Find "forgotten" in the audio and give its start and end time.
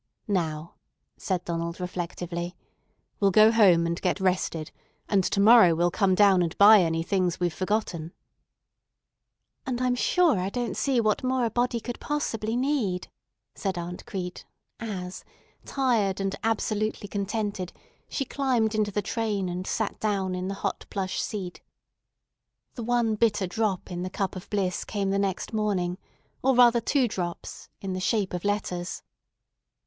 7.53-8.11